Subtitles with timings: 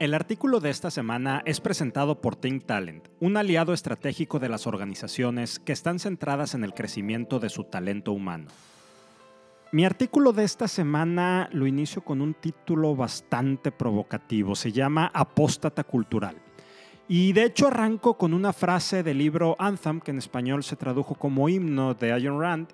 [0.00, 4.66] El artículo de esta semana es presentado por Think Talent, un aliado estratégico de las
[4.66, 8.48] organizaciones que están centradas en el crecimiento de su talento humano.
[9.70, 15.84] Mi artículo de esta semana lo inicio con un título bastante provocativo, se llama Apóstata
[15.84, 16.34] Cultural.
[17.06, 21.14] Y de hecho arranco con una frase del libro Anthem, que en español se tradujo
[21.14, 22.68] como himno de Ayn Rand,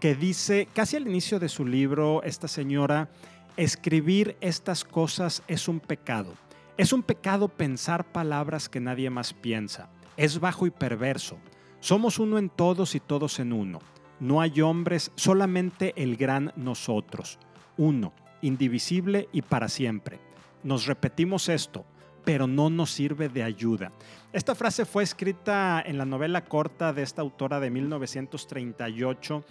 [0.00, 3.08] que dice, casi al inicio de su libro, esta señora,
[3.56, 6.34] escribir estas cosas es un pecado
[6.78, 9.88] es un pecado pensar palabras que nadie más piensa.
[10.16, 11.38] Es bajo y perverso.
[11.80, 13.80] Somos uno en todos y todos en uno.
[14.20, 17.38] No hay hombres, solamente el gran nosotros.
[17.76, 18.12] Uno,
[18.42, 20.18] indivisible y para siempre.
[20.62, 21.84] Nos repetimos esto,
[22.24, 23.92] pero no nos sirve de ayuda.
[24.32, 29.44] Esta frase fue escrita en la novela corta de esta autora de 1938.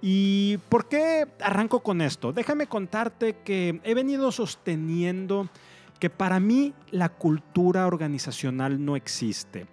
[0.00, 2.32] ¿Y por qué arranco con esto?
[2.32, 5.50] Déjame contarte que he venido sosteniendo
[6.00, 9.66] que para mí la cultura organizacional no existe.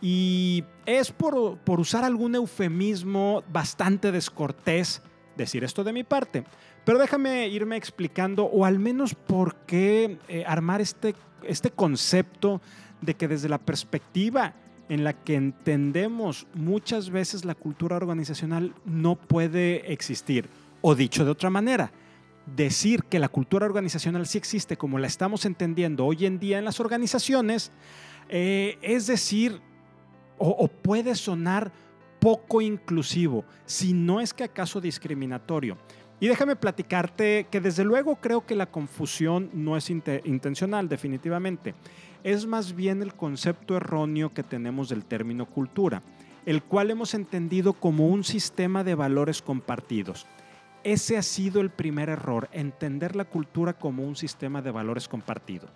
[0.00, 5.02] Y es por, usar algún eufemismo bastante descortés
[5.36, 6.44] decir esto de mi parte.
[6.84, 12.60] Pero déjame irme explicando, o al menos por qué eh, armar este, este concepto
[13.00, 14.54] de que desde la perspectiva
[14.88, 20.48] en la que entendemos muchas veces la cultura organizacional no puede existir.
[20.82, 21.92] O dicho de otra manera,
[22.46, 26.64] decir que la cultura organizacional sí existe como la estamos entendiendo hoy en día en
[26.64, 27.72] las organizaciones,
[28.28, 29.60] eh, es decir,
[30.38, 31.70] o, puede sonar
[32.18, 35.76] poco inclusivo, si no es que acaso discriminatorio.
[36.18, 41.74] Y déjame platicarte que desde luego creo que la confusión no es intencional, definitivamente.
[42.24, 46.02] Es más bien el concepto erróneo que tenemos del término cultura,
[46.44, 50.26] el cual hemos entendido como un sistema de valores compartidos.
[50.82, 55.68] Ese ha sido el primer error, entender la cultura como un sistema de valores compartido.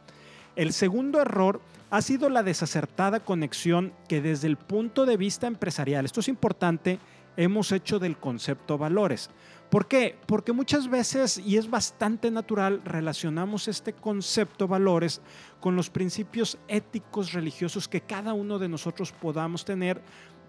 [0.57, 6.05] El segundo error ha sido la desacertada conexión que desde el punto de vista empresarial,
[6.05, 6.99] esto es importante,
[7.37, 9.31] hemos hecho del concepto valores.
[9.69, 10.17] ¿Por qué?
[10.27, 15.21] Porque muchas veces, y es bastante natural, relacionamos este concepto valores
[15.61, 20.01] con los principios éticos religiosos que cada uno de nosotros podamos tener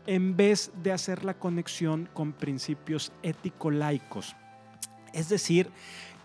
[0.05, 4.35] en vez de hacer la conexión con principios ético-laicos.
[5.15, 5.71] Es decir,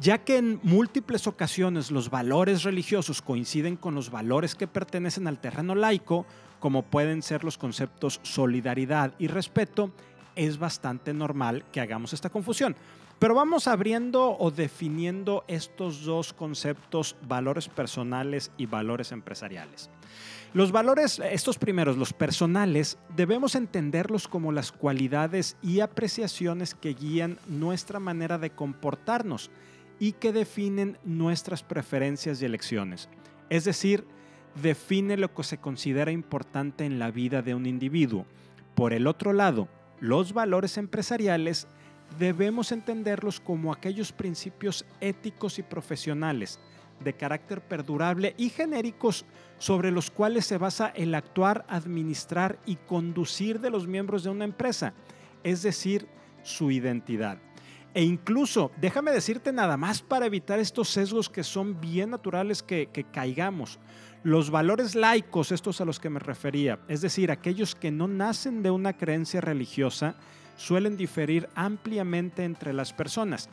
[0.01, 5.41] ya que en múltiples ocasiones los valores religiosos coinciden con los valores que pertenecen al
[5.41, 6.27] terreno laico,
[6.59, 9.93] como pueden ser los conceptos solidaridad y respeto,
[10.35, 12.75] es bastante normal que hagamos esta confusión.
[13.21, 19.91] Pero vamos abriendo o definiendo estos dos conceptos, valores personales y valores empresariales.
[20.55, 27.39] Los valores, estos primeros, los personales, debemos entenderlos como las cualidades y apreciaciones que guían
[27.47, 29.51] nuestra manera de comportarnos
[29.99, 33.11] y que definen nuestras preferencias y elecciones.
[33.51, 34.07] Es decir,
[34.63, 38.25] define lo que se considera importante en la vida de un individuo.
[38.75, 39.69] Por el otro lado,
[40.01, 41.69] los valores empresariales
[42.19, 46.59] debemos entenderlos como aquellos principios éticos y profesionales
[47.03, 49.25] de carácter perdurable y genéricos
[49.59, 54.45] sobre los cuales se basa el actuar, administrar y conducir de los miembros de una
[54.45, 54.93] empresa,
[55.43, 56.07] es decir,
[56.43, 57.39] su identidad.
[57.93, 62.89] E incluso, déjame decirte nada más para evitar estos sesgos que son bien naturales que,
[63.13, 63.81] caigamos.
[64.23, 68.63] Los valores laicos, estos a los que me refería, es decir, aquellos que no nacen
[68.63, 70.15] de una creencia religiosa,
[70.61, 73.49] suelen diferir ampliamente entre las personas.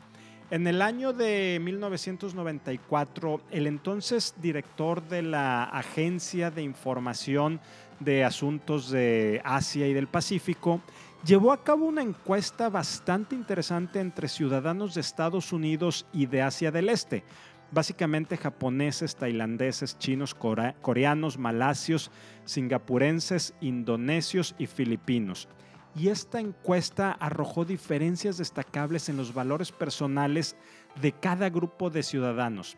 [0.52, 7.62] En el año de 1994, el entonces director de la Agencia de Información
[8.02, 10.82] de Asuntos de Asia y del Pacífico
[11.26, 16.72] llevó a cabo una encuesta bastante interesante entre ciudadanos de Estados Unidos y de Asia
[16.72, 17.24] del Este,
[17.72, 22.12] básicamente japoneses, tailandeses, chinos, coreanos, malasios,
[22.44, 25.48] singapurenses, indonesios y filipinos
[25.98, 30.56] y esta encuesta arrojó diferencias destacables en los valores personales
[31.02, 32.78] de cada grupo de ciudadanos.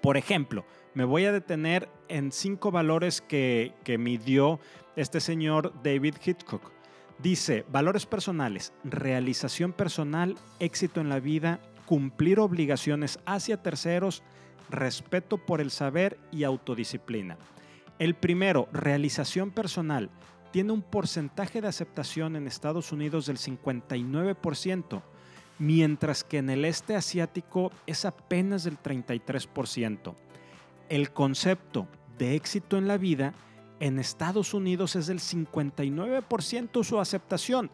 [0.00, 4.60] Por ejemplo, me voy a detener en cinco valores que, midió
[4.96, 6.72] este señor David Hitchcock.
[7.18, 14.22] Dice, valores personales, realización personal, éxito en la vida, cumplir obligaciones hacia terceros,
[14.70, 17.36] respeto por el saber y autodisciplina.
[17.98, 20.10] El primero, realización personal,
[20.52, 25.02] tiene un porcentaje de aceptación en Estados Unidos del 59%,
[25.58, 30.14] mientras que en el este asiático es apenas del 33%.
[30.88, 31.88] El concepto
[32.18, 33.32] de éxito en la vida
[33.80, 37.70] en Estados Unidos es del 59% su aceptación.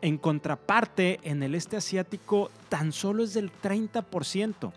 [0.00, 4.72] En contraparte, en el este asiático tan solo es del 30%.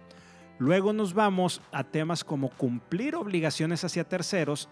[0.57, 4.69] Luego nos vamos a temas como cumplir obligaciones hacia terceros.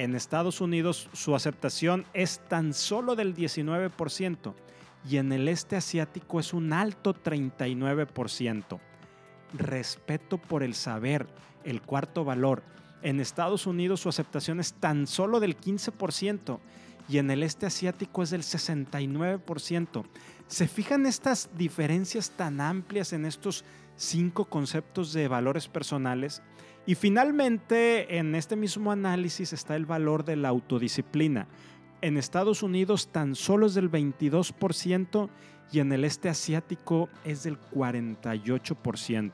[0.00, 4.54] En Estados Unidos su aceptación es tan solo del 19%
[5.06, 8.80] y en el este asiático es un alto 39%.
[9.52, 11.26] Respeto por el saber,
[11.64, 12.62] el cuarto valor.
[13.02, 16.60] En Estados Unidos su aceptación es tan solo del 15%
[17.08, 20.04] y en el este asiático es del 69%.
[20.46, 23.64] ¿Se fijan estas diferencias tan amplias en estos
[23.96, 26.42] cinco conceptos de valores personales?
[26.86, 31.46] Y finalmente, en este mismo análisis está el valor de la autodisciplina.
[32.00, 35.28] En Estados Unidos tan solo es del 22%
[35.72, 39.32] y en el este asiático es del 48%.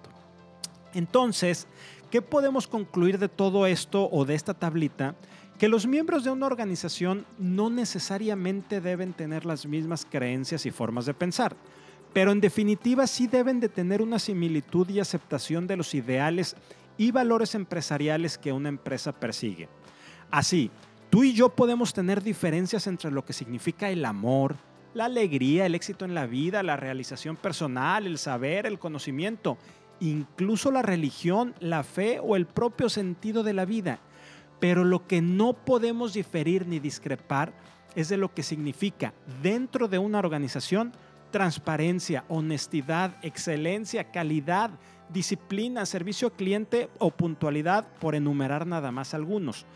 [0.92, 1.68] Entonces,
[2.10, 5.14] ¿qué podemos concluir de todo esto o de esta tablita?
[5.58, 11.06] Que los miembros de una organización no necesariamente deben tener las mismas creencias y formas
[11.06, 11.56] de pensar,
[12.12, 16.56] pero en definitiva sí deben de tener una similitud y aceptación de los ideales
[16.98, 19.68] y valores empresariales que una empresa persigue.
[20.30, 20.70] Así,
[21.10, 24.56] tú y yo podemos tener diferencias entre lo que significa el amor,
[24.94, 29.58] la alegría, el éxito en la vida, la realización personal, el saber, el conocimiento,
[30.00, 34.00] incluso la religión, la fe o el propio sentido de la vida.
[34.60, 37.52] Pero lo que no podemos diferir ni discrepar
[37.94, 40.92] es de lo que significa dentro de una organización
[41.30, 44.70] transparencia, honestidad, excelencia, calidad,
[45.08, 49.66] disciplina, servicio cliente o puntualidad, por enumerar nada más algunos.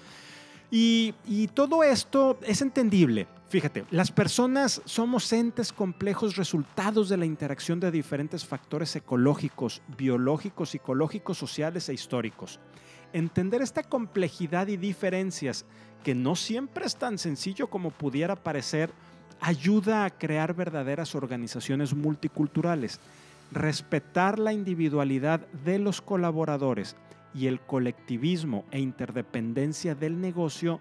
[0.70, 3.26] Y, y, todo esto es entendible.
[3.48, 10.70] Fíjate, las personas somos entes complejos resultados de la interacción de diferentes factores ecológicos, biológicos,
[10.70, 12.60] psicológicos, sociales e históricos.
[13.12, 15.64] Entender esta complejidad y diferencias,
[16.04, 18.90] que no siempre es tan sencillo como pudiera parecer,
[19.40, 23.00] ayuda a crear verdaderas organizaciones multiculturales.
[23.52, 26.96] Respetar la individualidad de los colaboradores
[27.34, 30.80] y el colectivismo e interdependencia del negocio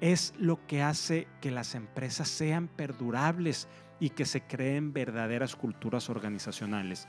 [0.00, 3.68] es lo que hace que las empresas sean perdurables
[4.00, 7.06] y que se creen verdaderas culturas organizacionales.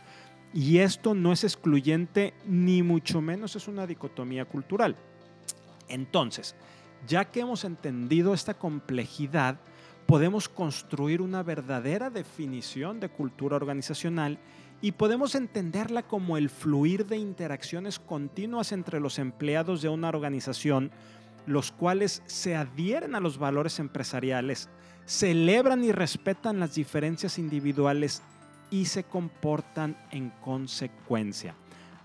[0.53, 4.95] Y esto no es excluyente ni mucho menos es una dicotomía cultural.
[5.87, 6.55] Entonces,
[7.07, 9.59] ya que hemos entendido esta complejidad,
[10.05, 14.37] podemos construir una verdadera definición de cultura organizacional
[14.81, 20.91] y podemos entenderla como el fluir de interacciones continuas entre los empleados de una organización,
[21.45, 24.69] los cuales se adhieren a los valores empresariales,
[25.05, 28.21] celebran y respetan las diferencias individuales
[28.69, 31.55] y se comportan en consecuencia.